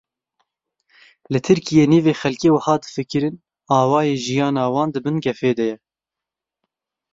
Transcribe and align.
Li 1.31 1.39
Tirkiyê 1.45 1.85
nîvê 1.93 2.13
xelkê 2.21 2.49
wiha 2.55 2.75
difikirin 2.83 3.35
awayê 3.79 4.15
jiyana 4.23 4.65
wan 4.73 4.89
di 4.93 4.99
bin 5.05 5.17
gefê 5.25 5.51
de 5.57 5.65
ye 5.69 5.77